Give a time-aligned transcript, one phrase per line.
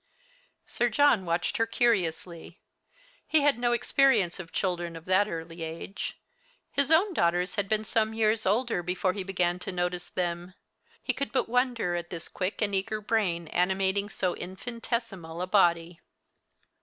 [0.65, 2.59] Sir John watched her curiously.
[3.27, 6.17] He had no experience of children of that early age.
[6.71, 10.55] His own daughters had been some years older before he began to notice them.
[11.03, 15.99] He could but wonder at this quick and eager brain animating so infinitesimal a body.